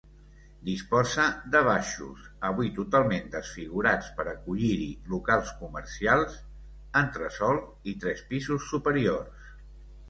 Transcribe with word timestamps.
Disposa 0.69 1.25
de 1.55 1.59
baixos 1.67 2.23
-avui 2.49 2.71
totalment 2.79 3.29
desfigurats 3.35 4.09
per 4.21 4.25
acollir-hi 4.33 4.89
locals 5.13 5.53
comercials-, 5.63 6.41
entresòl 7.07 7.65
i 7.95 7.97
tres 8.07 8.27
pisos 8.33 8.69
superiors. 8.75 9.57